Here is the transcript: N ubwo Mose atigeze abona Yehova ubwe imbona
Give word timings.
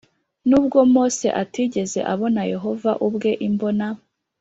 N 0.47 0.49
ubwo 0.59 0.77
Mose 0.93 1.27
atigeze 1.43 1.99
abona 2.13 2.41
Yehova 2.53 2.91
ubwe 3.07 3.31
imbona 3.47 3.85